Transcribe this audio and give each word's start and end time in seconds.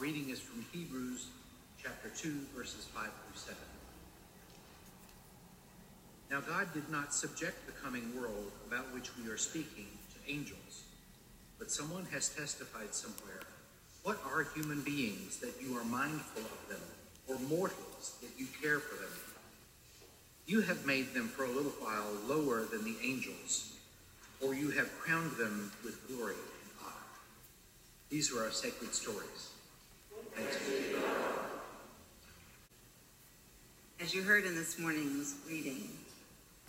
reading 0.00 0.30
is 0.30 0.40
from 0.40 0.64
Hebrews 0.72 1.26
chapter 1.82 2.08
2, 2.08 2.34
verses 2.56 2.86
5 2.86 3.04
through 3.04 3.12
7. 3.34 3.56
Now, 6.30 6.40
God 6.40 6.72
did 6.72 6.88
not 6.88 7.12
subject 7.12 7.66
the 7.66 7.72
coming 7.72 8.18
world 8.18 8.50
about 8.66 8.94
which 8.94 9.10
we 9.18 9.30
are 9.30 9.36
speaking 9.36 9.88
to 10.14 10.32
angels, 10.32 10.84
but 11.58 11.70
someone 11.70 12.06
has 12.12 12.30
testified 12.30 12.94
somewhere 12.94 13.42
What 14.02 14.18
are 14.24 14.46
human 14.54 14.80
beings 14.80 15.36
that 15.40 15.60
you 15.60 15.76
are 15.76 15.84
mindful 15.84 16.44
of 16.44 16.68
them, 16.70 16.80
or 17.28 17.38
mortals 17.50 18.16
that 18.22 18.30
you 18.38 18.46
care 18.62 18.78
for 18.78 18.94
them? 18.94 19.12
You 20.46 20.62
have 20.62 20.86
made 20.86 21.12
them 21.12 21.28
for 21.28 21.44
a 21.44 21.50
little 21.50 21.72
while 21.72 22.10
lower 22.26 22.64
than 22.64 22.84
the 22.84 22.96
angels, 23.04 23.76
or 24.40 24.54
you 24.54 24.70
have 24.70 24.98
crowned 24.98 25.32
them 25.32 25.70
with 25.84 26.08
glory 26.08 26.32
and 26.32 26.72
honor. 26.80 26.94
These 28.08 28.34
are 28.34 28.44
our 28.44 28.50
sacred 28.50 28.94
stories. 28.94 29.50
Thanks 30.10 30.10
be 30.10 30.16
to 30.16 30.16
God. 30.16 30.19
As 34.00 34.14
you 34.14 34.22
heard 34.22 34.44
in 34.44 34.54
this 34.54 34.78
morning's 34.78 35.34
reading, 35.48 35.88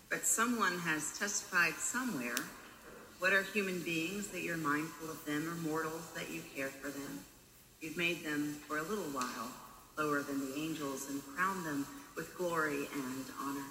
but 0.09 0.25
someone 0.25 0.77
has 0.79 1.17
testified 1.17 1.73
somewhere. 1.75 2.35
What 3.19 3.33
are 3.33 3.43
human 3.43 3.81
beings 3.81 4.27
that 4.27 4.41
you're 4.41 4.57
mindful 4.57 5.09
of 5.09 5.23
them, 5.25 5.47
or 5.47 5.55
mortals 5.69 6.09
that 6.15 6.29
you 6.29 6.41
care 6.55 6.69
for 6.69 6.89
them? 6.89 7.23
You've 7.79 7.97
made 7.97 8.23
them 8.23 8.57
for 8.67 8.77
a 8.77 8.83
little 8.83 9.05
while 9.05 9.51
lower 9.97 10.21
than 10.21 10.39
the 10.39 10.59
angels 10.59 11.09
and 11.09 11.21
crowned 11.35 11.65
them 11.65 11.85
with 12.15 12.35
glory 12.37 12.87
and 12.93 13.25
honor. 13.41 13.65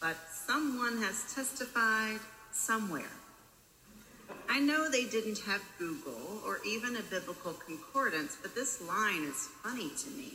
But 0.00 0.16
someone 0.32 1.02
has 1.02 1.34
testified 1.34 2.20
somewhere. 2.52 3.10
I 4.56 4.58
know 4.58 4.88
they 4.88 5.04
didn't 5.04 5.40
have 5.40 5.60
Google 5.78 6.40
or 6.42 6.60
even 6.66 6.96
a 6.96 7.02
biblical 7.02 7.52
concordance, 7.52 8.38
but 8.40 8.54
this 8.54 8.80
line 8.80 9.24
is 9.24 9.50
funny 9.62 9.90
to 9.98 10.10
me. 10.12 10.32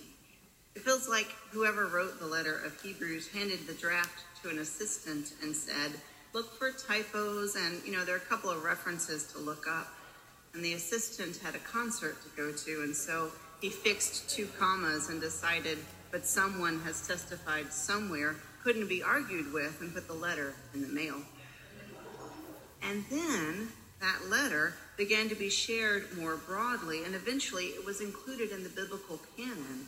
It 0.75 0.83
feels 0.83 1.09
like 1.09 1.25
whoever 1.50 1.88
wrote 1.88 2.19
the 2.19 2.28
letter 2.28 2.55
of 2.63 2.80
Hebrews 2.80 3.30
handed 3.30 3.66
the 3.66 3.73
draft 3.73 4.25
to 4.44 4.50
an 4.52 4.59
assistant 4.59 5.33
and 5.41 5.55
said, 5.55 5.94
look 6.33 6.55
for 6.59 6.69
typos, 6.72 7.55
and 7.55 7.81
you 7.83 7.94
know, 7.94 8.05
there 8.05 8.13
are 8.13 8.19
a 8.19 8.22
couple 8.30 8.52
of 8.52 8.63
references 8.63 9.23
to 9.33 9.39
look 9.39 9.66
up. 9.67 9.88
And 10.53 10.63
the 10.63 10.73
assistant 10.73 11.38
had 11.38 11.56
a 11.56 11.59
concert 11.59 12.17
to 12.22 12.30
go 12.38 12.52
to, 12.52 12.83
and 12.83 12.95
so 12.95 13.31
he 13.59 13.72
fixed 13.72 14.30
two 14.30 14.45
commas 14.59 15.09
and 15.09 15.19
decided, 15.19 15.80
but 16.11 16.28
someone 16.28 16.80
has 16.81 17.08
testified 17.08 17.73
somewhere, 17.73 18.35
couldn't 18.63 18.88
be 18.88 19.02
argued 19.02 19.52
with, 19.52 19.81
and 19.81 19.91
put 19.95 20.08
the 20.08 20.13
letter 20.13 20.53
in 20.75 20.83
the 20.83 20.89
mail. 20.89 21.16
And 22.83 23.03
then 23.09 23.69
that 24.02 24.30
letter 24.30 24.73
began 24.97 25.30
to 25.30 25.35
be 25.35 25.49
shared 25.49 26.05
more 26.17 26.35
broadly, 26.35 27.03
and 27.05 27.16
eventually 27.16 27.67
it 27.67 27.85
was 27.85 28.02
included 28.02 28.52
in 28.52 28.63
the 28.63 28.69
biblical 28.69 29.19
canon. 29.38 29.88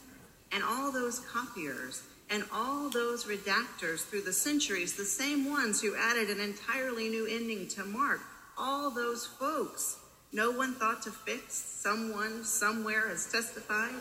And 0.52 0.64
all 0.64 0.92
those 0.92 1.20
copiers 1.20 2.04
and 2.30 2.44
all 2.54 2.90
those 2.90 3.26
redactors 3.26 4.06
through 4.06 4.22
the 4.22 4.34
centuries, 4.34 4.96
the 4.96 5.04
same 5.04 5.50
ones 5.50 5.82
who 5.82 5.96
added 5.96 6.30
an 6.30 6.40
entirely 6.40 7.10
new 7.10 7.28
ending 7.28 7.68
to 7.70 7.84
Mark, 7.84 8.22
all 8.58 8.92
those 8.92 9.26
folks, 9.26 9.98
no 10.32 10.52
one 10.52 10.74
thought 10.74 11.02
to 11.04 11.12
fix, 11.12 11.56
someone 11.56 12.44
somewhere 12.44 13.08
has 13.10 13.32
testified. 13.32 13.94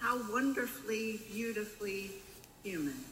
How 0.00 0.20
wonderfully, 0.30 1.20
beautifully 1.32 2.10
human. 2.62 3.04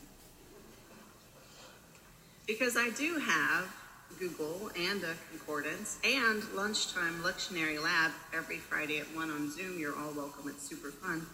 Because 2.47 2.77
I 2.77 2.91
do 2.91 3.19
have 3.19 3.75
Google 4.19 4.71
and 4.79 5.03
a 5.03 5.15
concordance 5.31 5.99
and 6.05 6.43
lunchtime 6.55 7.23
lectionary 7.23 7.83
lab 7.83 8.13
every 8.35 8.59
Friday 8.59 8.99
at 8.99 9.15
1 9.15 9.31
on 9.31 9.51
Zoom. 9.51 9.79
You're 9.79 9.99
all 9.99 10.13
welcome. 10.13 10.49
It's 10.49 10.69
super 10.69 10.91
fun. 10.91 11.27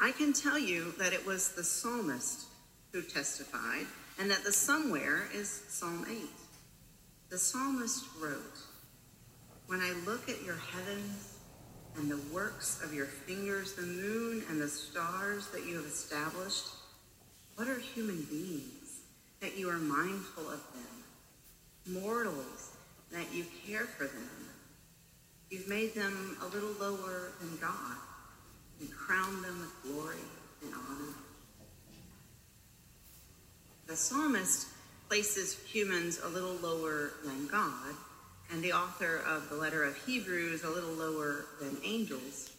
I 0.00 0.12
can 0.12 0.32
tell 0.32 0.58
you 0.58 0.92
that 0.98 1.12
it 1.12 1.26
was 1.26 1.52
the 1.52 1.64
psalmist 1.64 2.46
who 2.92 3.02
testified, 3.02 3.86
and 4.18 4.30
that 4.30 4.44
the 4.44 4.52
somewhere 4.52 5.28
is 5.34 5.64
Psalm 5.68 6.06
8. 6.10 6.16
The 7.28 7.38
psalmist 7.38 8.04
wrote, 8.20 8.58
When 9.66 9.80
I 9.80 9.92
look 10.06 10.28
at 10.28 10.42
your 10.42 10.56
heavens 10.56 11.38
and 11.96 12.10
the 12.10 12.20
works 12.32 12.82
of 12.82 12.94
your 12.94 13.06
fingers, 13.06 13.74
the 13.74 13.82
moon 13.82 14.44
and 14.48 14.60
the 14.60 14.68
stars 14.68 15.48
that 15.48 15.66
you 15.66 15.76
have 15.76 15.86
established, 15.86 16.68
what 17.56 17.68
are 17.68 17.78
human 17.78 18.22
beings 18.30 19.00
that 19.40 19.58
you 19.58 19.68
are 19.68 19.78
mindful 19.78 20.44
of 20.44 20.60
them? 20.72 20.95
Mortals 21.86 22.72
that 23.12 23.32
you 23.32 23.44
care 23.66 23.86
for 23.86 24.04
them. 24.04 24.48
You've 25.50 25.68
made 25.68 25.94
them 25.94 26.36
a 26.42 26.46
little 26.46 26.72
lower 26.80 27.32
than 27.40 27.56
God 27.60 27.96
and 28.80 28.90
crown 28.92 29.42
them 29.42 29.60
with 29.60 29.94
glory 29.94 30.16
and 30.62 30.72
honor. 30.74 31.14
The 33.86 33.96
psalmist 33.96 34.66
places 35.08 35.56
humans 35.64 36.18
a 36.22 36.28
little 36.28 36.56
lower 36.56 37.12
than 37.24 37.46
God, 37.46 37.94
and 38.50 38.62
the 38.62 38.72
author 38.72 39.22
of 39.26 39.48
the 39.48 39.54
letter 39.54 39.84
of 39.84 39.96
Hebrews 40.04 40.64
a 40.64 40.68
little 40.68 40.90
lower 40.90 41.46
than 41.60 41.78
angels. 41.84 42.50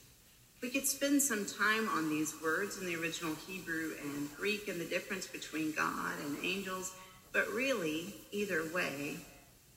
We 0.62 0.70
could 0.70 0.88
spend 0.88 1.22
some 1.22 1.46
time 1.46 1.90
on 1.90 2.10
these 2.10 2.34
words 2.42 2.80
in 2.80 2.86
the 2.88 2.96
original 2.96 3.36
Hebrew 3.48 3.92
and 4.02 4.34
Greek 4.38 4.70
and 4.70 4.80
the 4.80 4.86
difference 4.86 5.28
between 5.28 5.74
God 5.74 6.14
and 6.26 6.38
angels, 6.44 6.96
but 7.34 7.48
really, 7.50 8.16
either 8.32 8.64
way, 8.74 9.18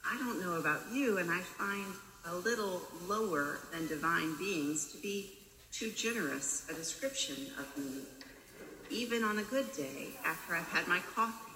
I 0.04 0.16
don't 0.18 0.40
know 0.40 0.54
about 0.54 0.80
you, 0.92 1.18
and 1.18 1.30
I 1.30 1.40
find 1.40 1.86
a 2.26 2.34
little 2.34 2.82
lower 3.06 3.58
than 3.72 3.86
divine 3.86 4.36
beings 4.36 4.92
to 4.92 4.98
be 4.98 5.38
too 5.72 5.90
generous 5.90 6.66
a 6.70 6.74
description 6.74 7.36
of 7.58 7.76
me, 7.76 8.02
even 8.90 9.22
on 9.22 9.38
a 9.38 9.42
good 9.42 9.72
day 9.72 10.08
after 10.24 10.54
I've 10.54 10.68
had 10.68 10.86
my 10.88 11.00
coffee. 11.14 11.52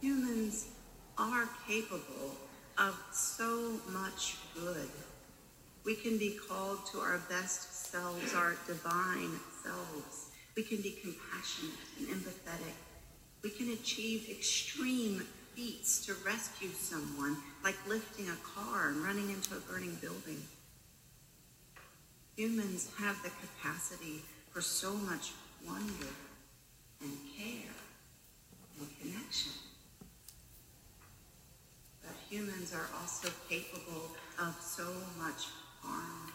Humans 0.00 0.66
are 1.16 1.48
capable 1.66 2.36
of 2.76 2.98
so 3.12 3.78
much 3.90 4.36
good. 4.54 4.90
We 5.84 5.94
can 5.94 6.18
be 6.18 6.38
called 6.48 6.86
to 6.92 6.98
our 6.98 7.20
best 7.30 7.90
selves, 7.90 8.34
our 8.34 8.56
divine 8.66 9.38
selves. 9.62 10.30
We 10.56 10.62
can 10.62 10.80
be 10.82 10.92
compassionate 11.02 11.74
and 11.98 12.08
empathetic. 12.08 12.74
We 13.42 13.50
can 13.50 13.72
achieve 13.72 14.28
extreme 14.30 15.26
feats 15.54 16.04
to 16.06 16.14
rescue 16.24 16.70
someone, 16.70 17.36
like 17.62 17.76
lifting 17.88 18.28
a 18.28 18.36
car 18.54 18.88
and 18.88 18.98
running 18.98 19.30
into 19.30 19.56
a 19.56 19.60
burning 19.60 19.96
building. 20.00 20.42
Humans 22.36 22.90
have 22.98 23.22
the 23.22 23.30
capacity 23.30 24.22
for 24.50 24.60
so 24.60 24.94
much 24.94 25.32
wonder 25.66 26.12
and 27.00 27.12
care 27.36 27.74
and 28.78 28.88
connection. 29.00 29.52
But 32.02 32.14
humans 32.28 32.72
are 32.72 32.88
also 33.00 33.28
capable 33.48 34.10
of 34.38 34.56
so 34.60 34.86
much 35.18 35.46
harm. 35.82 36.32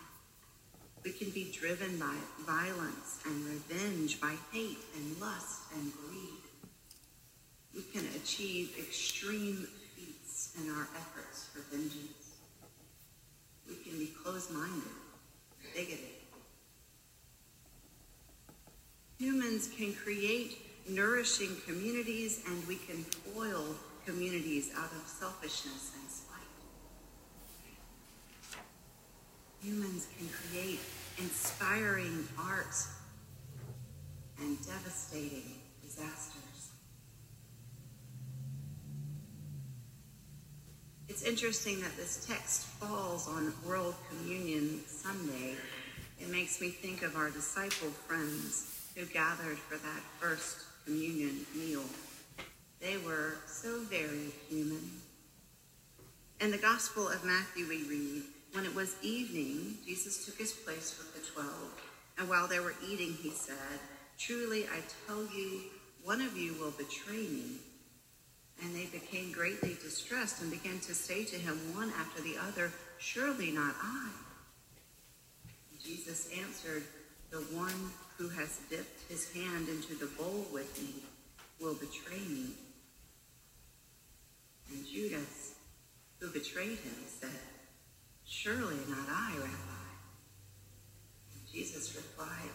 We 1.04 1.12
can 1.12 1.30
be 1.30 1.52
driven 1.52 1.98
by 1.98 2.16
violence 2.46 3.20
and 3.26 3.46
revenge, 3.46 4.20
by 4.20 4.36
hate 4.52 4.80
and 4.96 5.20
lust 5.20 5.62
and 5.74 5.92
greed. 5.94 6.44
We 7.76 7.84
can 7.84 8.06
achieve 8.16 8.76
extreme 8.78 9.68
feats 9.96 10.56
in 10.62 10.70
our 10.72 10.88
efforts 10.96 11.48
for 11.54 11.62
vengeance. 11.76 12.36
We 13.68 13.76
can 13.76 13.98
be 13.98 14.08
closed 14.08 14.52
minded 14.52 14.84
bigoted. 15.76 16.00
Humans 19.18 19.70
can 19.78 19.94
create 19.94 20.58
nourishing 20.90 21.56
communities 21.66 22.42
and 22.48 22.68
we 22.68 22.76
can 22.76 23.04
foil 23.04 23.76
communities 24.06 24.72
out 24.76 24.92
of 24.92 25.08
selfishness 25.08 25.92
and 25.96 26.10
Humans 29.62 30.08
can 30.18 30.30
create 30.30 30.80
inspiring 31.18 32.28
art 32.38 32.76
and 34.40 34.58
devastating 34.66 35.52
disasters. 35.84 36.70
It's 41.10 41.24
interesting 41.24 41.82
that 41.82 41.98
this 41.98 42.26
text 42.26 42.64
falls 42.80 43.28
on 43.28 43.52
World 43.68 43.96
Communion 44.10 44.80
Sunday. 44.88 45.56
It 46.22 46.30
makes 46.30 46.62
me 46.62 46.70
think 46.70 47.02
of 47.02 47.18
our 47.18 47.30
disciple 47.30 47.90
friends 48.08 48.92
who 48.96 49.06
gathered 49.08 49.58
for 49.58 49.76
that 49.76 50.02
first 50.20 50.60
communion 50.86 51.46
meal. 51.54 51.84
They 52.80 52.96
were 52.98 53.36
so 53.46 53.82
very 53.82 54.32
human. 54.48 54.90
In 56.40 56.52
the 56.52 56.58
Gospel 56.58 57.10
of 57.10 57.26
Matthew, 57.26 57.68
we 57.68 57.84
read, 57.84 58.24
was 58.80 58.96
evening, 59.04 59.76
Jesus 59.86 60.26
took 60.26 60.38
his 60.38 60.54
place 60.54 60.98
with 60.98 61.14
the 61.14 61.32
twelve, 61.34 61.82
and 62.18 62.30
while 62.30 62.48
they 62.48 62.62
were 62.62 62.76
eating, 62.88 63.12
he 63.12 63.30
said, 63.30 63.78
Truly 64.18 64.68
I 64.68 64.80
tell 65.06 65.28
you, 65.36 65.64
one 66.06 66.22
of 66.22 66.38
you 66.38 66.54
will 66.54 66.72
betray 66.72 67.28
me 67.28 67.58
And 68.64 68.74
they 68.74 68.86
became 68.86 69.34
greatly 69.34 69.76
distressed 69.84 70.42
and 70.42 70.50
began 70.50 70.80
to 70.80 70.94
say 70.94 71.26
to 71.26 71.36
him 71.36 71.58
one 71.76 71.92
after 72.00 72.22
the 72.22 72.38
other, 72.38 72.72
Surely 73.00 73.52
not 73.52 73.76
I. 73.82 74.12
Jesus 75.84 76.30
answered, 76.40 76.84
The 77.32 77.44
one 77.56 77.92
who 78.18 78.30
has 78.30 78.62
dipped 78.70 79.10
his 79.10 79.30
hand 79.34 79.68
into 79.68 79.96
the 79.96 80.12
bowl 80.18 80.46
with 80.54 80.82
me 80.82 81.04
will 81.60 81.76
betray 81.76 82.24
me. 82.30 82.52
And 84.72 84.86
Judas, 84.88 85.56
who 86.20 86.32
betrayed 86.32 86.80
him, 86.80 86.96
said, 87.08 87.59
Surely 88.30 88.78
not 88.88 89.10
I, 89.10 89.32
Rabbi. 89.38 89.90
And 91.34 91.52
Jesus 91.52 91.96
replied, 91.96 92.52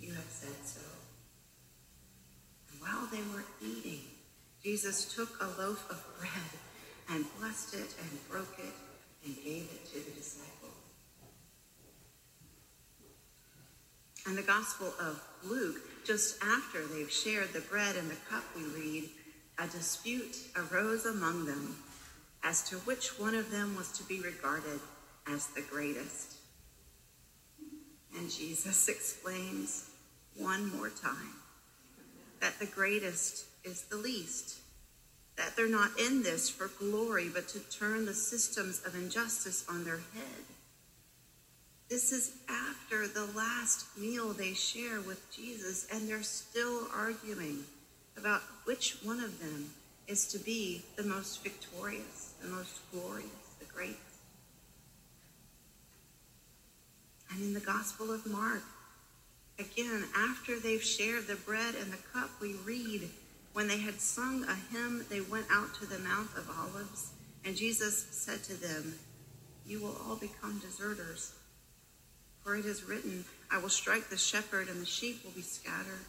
You 0.00 0.12
have 0.12 0.28
said 0.28 0.66
so. 0.66 0.80
And 2.72 2.80
while 2.80 3.06
they 3.12 3.22
were 3.32 3.44
eating, 3.62 4.00
Jesus 4.64 5.14
took 5.14 5.40
a 5.40 5.60
loaf 5.62 5.88
of 5.88 6.04
bread 6.18 6.60
and 7.08 7.24
blessed 7.38 7.74
it 7.74 7.94
and 8.00 8.28
broke 8.28 8.58
it 8.58 8.74
and 9.24 9.36
gave 9.36 9.70
it 9.72 9.86
to 9.92 9.94
the 9.94 10.10
disciples. 10.10 10.72
And 14.26 14.36
the 14.36 14.42
Gospel 14.42 14.92
of 15.00 15.22
Luke, 15.44 15.76
just 16.04 16.42
after 16.42 16.84
they've 16.84 17.10
shared 17.10 17.52
the 17.52 17.60
bread 17.60 17.94
and 17.94 18.10
the 18.10 18.16
cup, 18.28 18.42
we 18.56 18.64
read, 18.64 19.08
a 19.56 19.68
dispute 19.68 20.36
arose 20.56 21.06
among 21.06 21.46
them 21.46 21.76
as 22.42 22.68
to 22.70 22.76
which 22.78 23.20
one 23.20 23.36
of 23.36 23.52
them 23.52 23.76
was 23.76 23.92
to 23.92 24.04
be 24.04 24.20
regarded 24.20 24.80
as 25.32 25.46
the 25.48 25.62
greatest. 25.62 26.36
And 28.16 28.30
Jesus 28.30 28.88
explains 28.88 29.90
one 30.36 30.74
more 30.76 30.90
time 30.90 31.34
that 32.40 32.58
the 32.58 32.66
greatest 32.66 33.46
is 33.64 33.82
the 33.82 33.96
least, 33.96 34.58
that 35.36 35.56
they're 35.56 35.68
not 35.68 35.98
in 35.98 36.22
this 36.22 36.48
for 36.48 36.68
glory, 36.78 37.28
but 37.32 37.48
to 37.48 37.60
turn 37.60 38.06
the 38.06 38.14
systems 38.14 38.82
of 38.86 38.94
injustice 38.94 39.64
on 39.68 39.84
their 39.84 40.00
head. 40.14 40.44
This 41.88 42.10
is 42.10 42.32
after 42.48 43.06
the 43.06 43.26
last 43.36 43.86
meal 43.96 44.32
they 44.32 44.54
share 44.54 45.00
with 45.00 45.30
Jesus, 45.34 45.86
and 45.92 46.08
they're 46.08 46.22
still 46.22 46.88
arguing 46.94 47.64
about 48.16 48.42
which 48.64 48.96
one 49.02 49.20
of 49.20 49.38
them 49.40 49.70
is 50.08 50.26
to 50.28 50.38
be 50.38 50.82
the 50.96 51.04
most 51.04 51.42
victorious, 51.42 52.34
the 52.42 52.48
most 52.48 52.80
glorious, 52.92 53.28
the 53.58 53.66
greatest. 53.66 54.00
And 57.30 57.42
in 57.42 57.54
the 57.54 57.60
Gospel 57.60 58.12
of 58.12 58.26
Mark, 58.26 58.62
again, 59.58 60.04
after 60.16 60.58
they've 60.58 60.82
shared 60.82 61.26
the 61.26 61.36
bread 61.36 61.74
and 61.74 61.92
the 61.92 61.98
cup, 62.12 62.30
we 62.40 62.54
read, 62.64 63.10
when 63.52 63.68
they 63.68 63.78
had 63.78 64.00
sung 64.00 64.44
a 64.44 64.54
hymn, 64.74 65.06
they 65.08 65.22
went 65.22 65.46
out 65.50 65.74
to 65.76 65.86
the 65.86 65.98
Mount 65.98 66.28
of 66.36 66.50
Olives, 66.58 67.12
and 67.44 67.56
Jesus 67.56 68.06
said 68.10 68.44
to 68.44 68.54
them, 68.54 68.94
You 69.66 69.80
will 69.80 69.96
all 70.06 70.16
become 70.16 70.58
deserters. 70.58 71.32
For 72.44 72.54
it 72.54 72.66
is 72.66 72.84
written, 72.84 73.24
I 73.50 73.58
will 73.58 73.70
strike 73.70 74.08
the 74.08 74.16
shepherd, 74.16 74.68
and 74.68 74.80
the 74.80 74.86
sheep 74.86 75.24
will 75.24 75.32
be 75.32 75.42
scattered. 75.42 76.04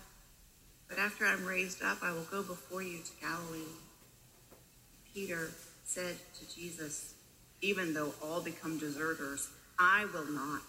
But 0.90 1.00
after 1.00 1.26
I'm 1.26 1.46
raised 1.46 1.82
up, 1.82 2.00
I 2.04 2.12
will 2.12 2.28
go 2.30 2.44
before 2.44 2.82
you 2.82 3.00
to 3.00 3.26
Galilee. 3.26 3.74
Peter 5.14 5.50
said 5.84 6.16
to 6.40 6.56
Jesus, 6.56 7.14
Even 7.62 7.94
though 7.94 8.14
all 8.22 8.42
become 8.42 8.78
deserters, 8.78 9.50
I 9.80 10.06
will 10.14 10.30
not. 10.30 10.64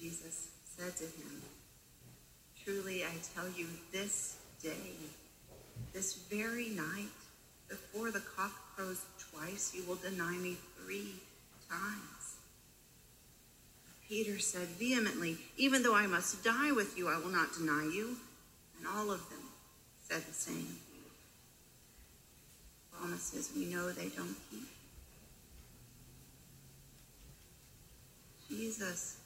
Jesus 0.00 0.48
said 0.76 0.94
to 0.96 1.04
him, 1.04 1.42
Truly 2.64 3.04
I 3.04 3.12
tell 3.34 3.48
you, 3.56 3.66
this 3.92 4.36
day, 4.62 4.94
this 5.92 6.14
very 6.30 6.68
night, 6.70 7.08
before 7.68 8.10
the 8.10 8.20
cock 8.20 8.52
crows 8.74 9.04
twice, 9.32 9.72
you 9.74 9.84
will 9.86 9.96
deny 9.96 10.36
me 10.36 10.56
three 10.82 11.14
times. 11.70 12.36
Peter 14.08 14.38
said 14.38 14.68
vehemently, 14.78 15.38
Even 15.56 15.82
though 15.82 15.94
I 15.94 16.06
must 16.06 16.44
die 16.44 16.72
with 16.72 16.96
you, 16.96 17.08
I 17.08 17.18
will 17.18 17.30
not 17.30 17.54
deny 17.54 17.90
you. 17.92 18.16
And 18.78 18.86
all 18.86 19.10
of 19.10 19.28
them 19.30 19.40
said 20.08 20.22
the 20.26 20.34
same. 20.34 20.76
Promises 22.92 23.50
we 23.56 23.64
know 23.64 23.90
they 23.90 24.08
don't 24.08 24.36
keep. 24.50 24.68
Jesus 28.48 29.16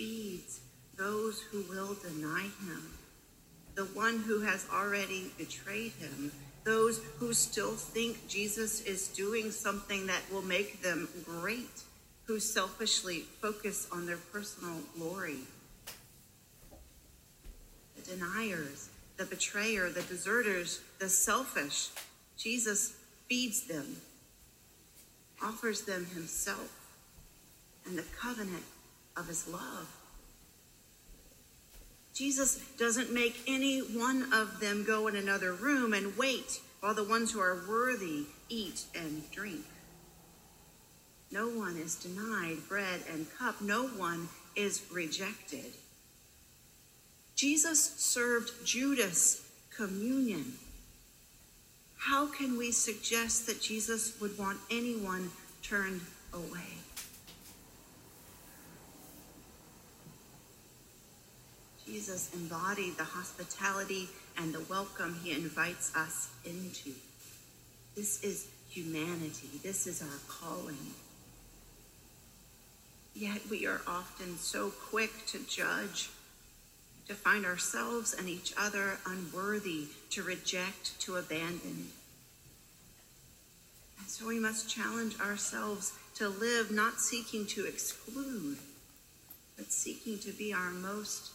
feeds 0.00 0.60
those 0.96 1.40
who 1.50 1.62
will 1.68 1.94
deny 1.94 2.44
him, 2.66 2.90
the 3.74 3.84
one 3.84 4.18
who 4.20 4.40
has 4.40 4.66
already 4.72 5.30
betrayed 5.36 5.92
him, 5.92 6.32
those 6.64 7.02
who 7.18 7.34
still 7.34 7.72
think 7.72 8.26
Jesus 8.26 8.80
is 8.82 9.08
doing 9.08 9.50
something 9.50 10.06
that 10.06 10.22
will 10.32 10.40
make 10.40 10.82
them 10.82 11.06
great, 11.26 11.82
who 12.24 12.40
selfishly 12.40 13.24
focus 13.42 13.88
on 13.92 14.06
their 14.06 14.16
personal 14.16 14.78
glory 14.96 15.40
the 17.96 18.16
deniers, 18.16 18.88
the 19.18 19.26
betrayer, 19.26 19.90
the 19.90 20.02
deserters, 20.02 20.80
the 20.98 21.08
selfish. 21.10 21.88
Jesus 22.38 22.96
feeds 23.28 23.66
them, 23.66 23.96
offers 25.42 25.82
them 25.82 26.06
himself 26.06 26.70
and 27.84 27.98
the 27.98 28.04
covenant 28.18 28.64
of 29.16 29.28
his 29.28 29.46
love. 29.48 29.88
Jesus 32.14 32.60
doesn't 32.78 33.12
make 33.12 33.40
any 33.46 33.78
one 33.80 34.32
of 34.32 34.60
them 34.60 34.84
go 34.84 35.06
in 35.08 35.16
another 35.16 35.52
room 35.52 35.92
and 35.92 36.16
wait 36.16 36.60
while 36.80 36.94
the 36.94 37.04
ones 37.04 37.32
who 37.32 37.40
are 37.40 37.62
worthy 37.68 38.26
eat 38.48 38.84
and 38.94 39.30
drink. 39.30 39.64
No 41.30 41.48
one 41.48 41.76
is 41.76 41.94
denied 41.94 42.58
bread 42.68 43.00
and 43.12 43.26
cup. 43.38 43.60
No 43.60 43.86
one 43.86 44.28
is 44.56 44.82
rejected. 44.92 45.72
Jesus 47.36 47.80
served 47.96 48.50
Judas 48.66 49.48
communion. 49.74 50.54
How 51.96 52.26
can 52.26 52.58
we 52.58 52.72
suggest 52.72 53.46
that 53.46 53.62
Jesus 53.62 54.20
would 54.20 54.36
want 54.38 54.58
anyone 54.70 55.30
turned 55.62 56.00
away? 56.34 56.80
Jesus 61.90 62.30
embodied 62.34 62.96
the 62.96 63.04
hospitality 63.04 64.08
and 64.38 64.54
the 64.54 64.64
welcome 64.70 65.18
he 65.24 65.32
invites 65.32 65.94
us 65.96 66.28
into. 66.44 66.92
This 67.96 68.22
is 68.22 68.46
humanity. 68.68 69.48
This 69.64 69.88
is 69.88 70.00
our 70.00 70.20
calling. 70.28 70.94
Yet 73.12 73.40
we 73.50 73.66
are 73.66 73.80
often 73.88 74.38
so 74.38 74.70
quick 74.70 75.26
to 75.26 75.40
judge 75.40 76.10
to 77.08 77.14
find 77.14 77.44
ourselves 77.44 78.14
and 78.16 78.28
each 78.28 78.54
other 78.56 78.98
unworthy, 79.04 79.88
to 80.10 80.22
reject, 80.22 81.00
to 81.00 81.16
abandon. 81.16 81.88
And 83.98 84.06
so 84.06 84.28
we 84.28 84.38
must 84.38 84.70
challenge 84.70 85.18
ourselves 85.18 85.92
to 86.18 86.28
live 86.28 86.70
not 86.70 87.00
seeking 87.00 87.46
to 87.46 87.66
exclude, 87.66 88.58
but 89.56 89.72
seeking 89.72 90.20
to 90.20 90.30
be 90.30 90.52
our 90.52 90.70
most 90.70 91.32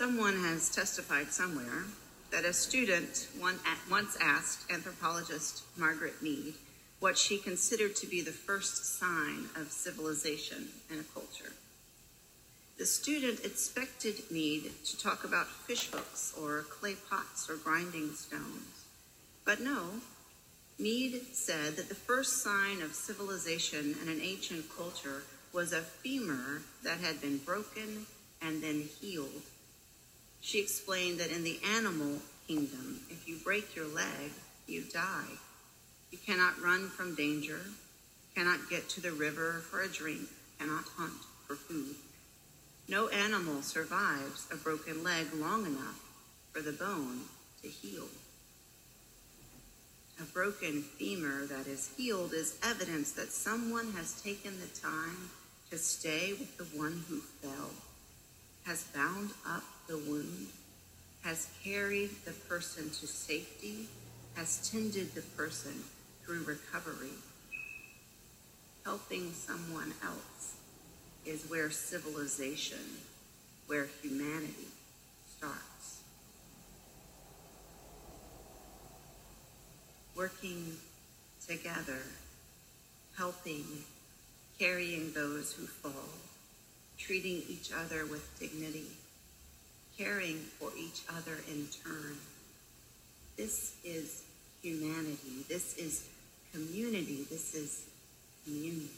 Someone 0.00 0.38
has 0.44 0.70
testified 0.70 1.32
somewhere 1.32 1.84
that 2.30 2.44
a 2.44 2.52
student 2.52 3.28
once 3.38 4.16
asked 4.20 4.70
anthropologist 4.70 5.62
Margaret 5.76 6.22
Mead 6.22 6.54
what 7.00 7.18
she 7.18 7.38
considered 7.38 7.96
to 7.96 8.06
be 8.06 8.20
the 8.20 8.30
first 8.30 8.98
sign 8.98 9.48
of 9.56 9.70
civilization 9.70 10.68
in 10.90 11.00
a 11.00 11.02
culture. 11.02 11.52
The 12.78 12.86
student 12.86 13.44
expected 13.44 14.30
Mead 14.30 14.70
to 14.86 14.98
talk 14.98 15.24
about 15.24 15.48
fish 15.48 15.90
hooks 15.90 16.32
or 16.40 16.64
clay 16.70 16.96
pots 17.10 17.50
or 17.50 17.56
grinding 17.56 18.14
stones. 18.14 18.84
But 19.44 19.60
no, 19.60 20.00
Mead 20.80 21.20
said 21.34 21.76
that 21.76 21.90
the 21.90 21.94
first 21.94 22.42
sign 22.42 22.80
of 22.80 22.94
civilization 22.94 23.94
and 24.00 24.08
an 24.08 24.20
ancient 24.22 24.64
culture 24.74 25.24
was 25.52 25.74
a 25.74 25.82
femur 25.82 26.62
that 26.82 26.98
had 27.00 27.20
been 27.20 27.36
broken 27.36 28.06
and 28.40 28.62
then 28.62 28.88
healed. 28.98 29.42
She 30.40 30.58
explained 30.58 31.20
that 31.20 31.30
in 31.30 31.44
the 31.44 31.60
animal 31.76 32.20
kingdom, 32.48 33.00
if 33.10 33.28
you 33.28 33.36
break 33.44 33.76
your 33.76 33.88
leg, 33.88 34.32
you 34.66 34.82
die. 34.90 35.28
You 36.10 36.18
cannot 36.18 36.62
run 36.62 36.88
from 36.88 37.14
danger, 37.14 37.60
cannot 38.34 38.70
get 38.70 38.88
to 38.90 39.02
the 39.02 39.12
river 39.12 39.62
for 39.70 39.82
a 39.82 39.88
drink, 39.88 40.28
cannot 40.58 40.84
hunt 40.96 41.20
for 41.46 41.56
food. 41.56 41.94
No 42.88 43.08
animal 43.08 43.60
survives 43.60 44.46
a 44.50 44.56
broken 44.56 45.04
leg 45.04 45.26
long 45.34 45.66
enough 45.66 46.00
for 46.52 46.62
the 46.62 46.72
bone 46.72 47.20
to 47.62 47.68
heal. 47.68 48.08
A 50.20 50.24
broken 50.34 50.82
femur 50.82 51.46
that 51.46 51.66
is 51.66 51.90
healed 51.96 52.34
is 52.34 52.58
evidence 52.62 53.12
that 53.12 53.32
someone 53.32 53.92
has 53.92 54.20
taken 54.20 54.52
the 54.60 54.80
time 54.80 55.30
to 55.70 55.78
stay 55.78 56.34
with 56.34 56.58
the 56.58 56.78
one 56.78 57.04
who 57.08 57.20
fell, 57.20 57.70
has 58.66 58.84
bound 58.94 59.30
up 59.48 59.62
the 59.88 59.96
wound, 59.96 60.48
has 61.22 61.48
carried 61.64 62.10
the 62.26 62.32
person 62.32 62.90
to 62.90 63.06
safety, 63.06 63.86
has 64.34 64.70
tended 64.70 65.14
the 65.14 65.22
person 65.22 65.84
through 66.22 66.44
recovery. 66.44 67.16
Helping 68.84 69.32
someone 69.32 69.94
else 70.04 70.56
is 71.24 71.48
where 71.48 71.70
civilization, 71.70 72.98
where 73.68 73.88
humanity 74.02 74.68
starts. 75.36 75.99
Working 80.20 80.76
together, 81.48 82.02
helping, 83.16 83.64
carrying 84.58 85.12
those 85.14 85.54
who 85.54 85.64
fall, 85.64 86.10
treating 86.98 87.42
each 87.48 87.70
other 87.72 88.04
with 88.04 88.38
dignity, 88.38 88.84
caring 89.96 90.36
for 90.58 90.72
each 90.78 91.00
other 91.08 91.38
in 91.50 91.66
turn. 91.82 92.18
This 93.38 93.74
is 93.82 94.24
humanity. 94.60 95.46
This 95.48 95.78
is 95.78 96.06
community. 96.52 97.24
This 97.30 97.54
is 97.54 97.84
communion. 98.44 98.90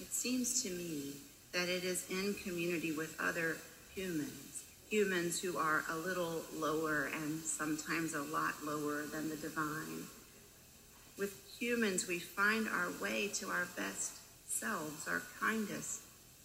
It 0.00 0.12
seems 0.12 0.62
to 0.62 0.70
me 0.70 1.14
that 1.50 1.68
it 1.68 1.82
is 1.82 2.08
in 2.08 2.34
community 2.34 2.92
with 2.92 3.16
other 3.20 3.56
humans, 3.96 4.53
humans 4.94 5.40
who 5.40 5.58
are 5.58 5.82
a 5.90 5.96
little 5.96 6.40
lower 6.56 7.10
and 7.12 7.40
sometimes 7.40 8.14
a 8.14 8.22
lot 8.22 8.54
lower 8.64 9.02
than 9.02 9.28
the 9.28 9.34
divine. 9.34 10.06
With 11.18 11.34
humans, 11.58 12.06
we 12.06 12.20
find 12.20 12.68
our 12.68 12.90
way 13.02 13.26
to 13.34 13.48
our 13.48 13.66
best 13.76 14.12
selves, 14.46 15.08
our 15.08 15.22
kindest, 15.40 16.02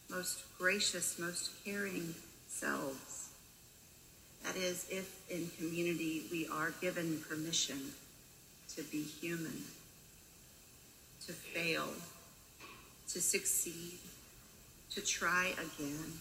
most 0.09 0.45
gracious, 0.57 1.19
most 1.19 1.63
caring 1.63 2.15
selves. 2.47 3.29
That 4.43 4.55
is, 4.55 4.87
if 4.89 5.29
in 5.29 5.51
community 5.59 6.23
we 6.31 6.47
are 6.51 6.73
given 6.81 7.23
permission 7.29 7.77
to 8.75 8.81
be 8.81 9.03
human, 9.03 9.61
to 11.27 11.33
fail, 11.33 11.89
to 13.09 13.21
succeed, 13.21 13.99
to 14.89 15.01
try 15.01 15.53
again, 15.53 16.13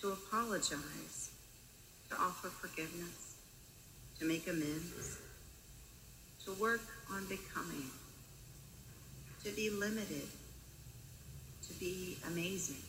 to 0.00 0.12
apologize, 0.12 1.30
to 2.10 2.16
offer 2.16 2.48
forgiveness, 2.48 3.36
to 4.18 4.24
make 4.24 4.46
amends, 4.46 5.18
to 6.44 6.52
work 6.54 6.82
on 7.10 7.24
becoming, 7.26 7.90
to 9.44 9.50
be 9.50 9.70
limited, 9.70 10.28
to 11.66 11.74
be 11.74 12.18
amazing, 12.26 12.82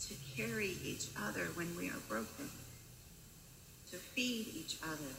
to 0.00 0.14
carry 0.36 0.76
each 0.84 1.06
other 1.22 1.46
when 1.54 1.74
we 1.76 1.88
are 1.88 2.02
broken, 2.08 2.50
to 3.90 3.96
feed 3.96 4.46
each 4.54 4.76
other 4.82 5.14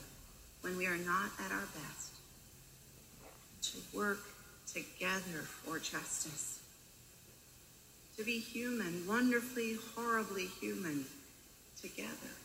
when 0.61 0.77
we 0.77 0.85
are 0.85 0.97
not 0.97 1.31
at 1.39 1.51
our 1.51 1.67
best, 1.73 2.13
to 3.61 3.77
work 3.95 4.19
together 4.67 5.41
for 5.63 5.79
justice, 5.79 6.59
to 8.17 8.23
be 8.23 8.39
human, 8.39 9.05
wonderfully, 9.07 9.77
horribly 9.95 10.45
human 10.45 11.05
together. 11.81 12.35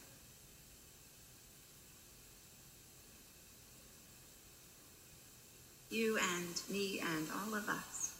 You 5.91 6.19
and 6.19 6.61
me 6.71 7.01
and 7.01 7.27
all 7.35 7.55
of 7.55 7.69
us, 7.69 8.15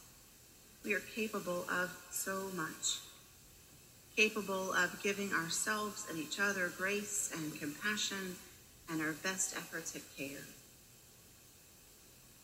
we 0.83 0.93
are 0.93 0.99
capable 0.99 1.65
of 1.69 1.89
so 2.11 2.49
much. 2.55 2.99
Capable 4.15 4.73
of 4.73 5.01
giving 5.01 5.31
ourselves 5.31 6.05
and 6.09 6.19
each 6.19 6.39
other 6.39 6.71
grace 6.77 7.31
and 7.33 7.57
compassion 7.57 8.35
and 8.89 9.01
our 9.01 9.13
best 9.13 9.55
efforts 9.55 9.95
at 9.95 10.01
care. 10.17 10.45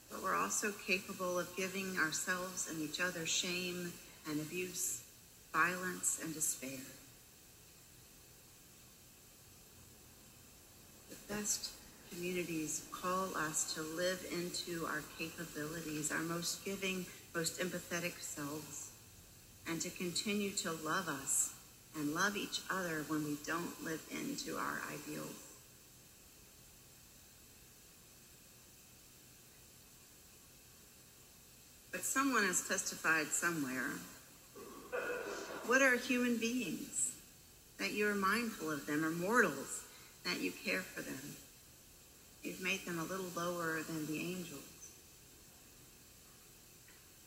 But 0.10 0.24
we're 0.24 0.36
also 0.36 0.72
capable 0.72 1.38
of 1.38 1.54
giving 1.58 1.98
ourselves 1.98 2.70
and 2.70 2.82
each 2.82 3.02
other 3.02 3.26
shame 3.26 3.92
and 4.30 4.40
abuse, 4.40 5.02
violence 5.54 6.20
and 6.24 6.34
despair. 6.34 6.80
The 11.10 11.34
best 11.34 11.72
communities 12.12 12.84
call 12.92 13.36
us 13.36 13.74
to 13.74 13.82
live 13.82 14.26
into 14.32 14.86
our 14.86 15.04
capabilities, 15.18 16.12
our 16.12 16.22
most 16.22 16.64
giving, 16.64 17.06
most 17.36 17.60
empathetic 17.60 18.20
selves, 18.20 18.92
and 19.68 19.80
to 19.82 19.90
continue 19.90 20.52
to 20.52 20.72
love 20.72 21.08
us 21.08 21.54
and 21.96 22.14
love 22.14 22.38
each 22.38 22.62
other 22.70 23.04
when 23.08 23.24
we 23.24 23.38
don't 23.46 23.84
live 23.84 24.02
into 24.12 24.58
our 24.58 24.82
ideals. 24.92 25.48
But 31.92 32.04
someone 32.04 32.44
has 32.44 32.68
testified 32.68 33.28
somewhere. 33.28 33.90
What 35.68 35.82
are 35.82 35.98
human 35.98 36.38
beings? 36.38 37.12
That 37.78 37.94
you 37.94 38.08
are 38.08 38.16
mindful 38.16 38.72
of 38.72 38.88
them, 38.88 39.06
or 39.06 39.12
mortals, 39.12 39.84
that 40.26 40.42
you 40.42 40.52
care 40.52 40.82
for 40.82 41.02
them. 41.02 41.36
You've 42.42 42.62
made 42.62 42.86
them 42.86 42.98
a 42.98 43.04
little 43.04 43.30
lower 43.36 43.82
than 43.84 44.08
the 44.08 44.20
angels. 44.20 44.64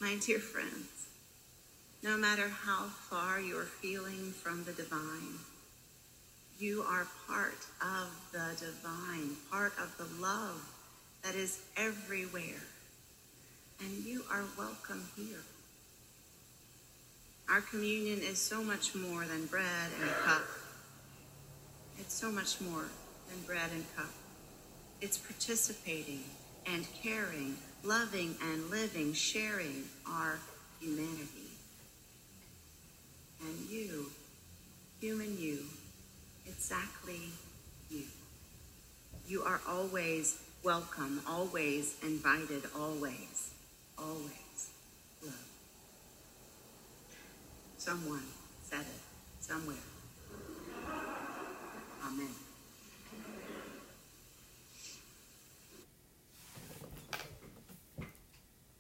My 0.01 0.17
dear 0.25 0.39
friends, 0.39 1.07
no 2.03 2.17
matter 2.17 2.49
how 2.49 2.87
far 3.11 3.41
you're 3.41 3.65
feeling 3.65 4.33
from 4.33 4.65
the 4.65 4.73
divine, 4.73 5.39
you 6.59 6.83
are 6.83 7.07
part 7.29 7.67
of 7.81 8.09
the 8.33 8.57
divine, 8.59 9.37
part 9.51 9.75
of 9.79 9.97
the 9.99 10.23
love 10.23 10.61
that 11.23 11.35
is 11.35 11.61
everywhere 11.77 12.63
and 13.81 14.05
you 14.05 14.25
are 14.31 14.45
welcome 14.59 15.09
here. 15.17 15.43
Our 17.51 17.61
communion 17.61 18.21
is 18.21 18.39
so 18.39 18.63
much 18.63 18.95
more 18.95 19.25
than 19.25 19.47
bread 19.47 19.91
and 20.01 20.11
cup. 20.25 20.45
It's 21.99 22.15
so 22.15 22.31
much 22.31 22.61
more 22.61 22.85
than 23.29 23.43
bread 23.47 23.71
and 23.73 23.85
cup. 23.97 24.13
It's 25.01 25.19
participating 25.19 26.23
and 26.67 26.87
caring, 27.03 27.57
loving 27.83 28.37
and 28.43 28.71
living, 28.71 29.13
sharing 29.15 29.85
our 30.09 30.39
humanity. 30.81 31.51
And 33.41 33.69
you, 33.69 34.11
human 35.01 35.37
you, 35.39 35.65
exactly 36.47 37.31
you. 37.91 38.05
You 39.27 39.43
are 39.43 39.61
always 39.69 40.41
welcome, 40.63 41.21
always 41.27 41.97
invited, 42.03 42.65
always 42.77 43.51
always 44.01 44.71
love. 45.23 45.50
Someone 47.81 48.21
said 48.63 48.81
it 48.81 49.01
somewhere. 49.41 49.77
Amen. 52.05 52.50